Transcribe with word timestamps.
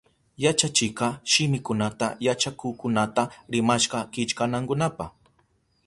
Yachachikka 0.43 1.07
shimikunata 1.31 2.07
yachakukkunata 2.27 3.23
rimashka 3.51 3.99
killkanankunapa. 4.13 5.05